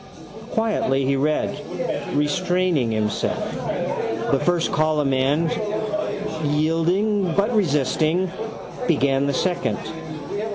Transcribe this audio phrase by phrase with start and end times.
[0.49, 1.59] Quietly he read,
[2.15, 3.51] restraining himself,
[4.31, 5.51] the first column and,
[6.43, 8.31] yielding but resisting,
[8.87, 9.77] began the second.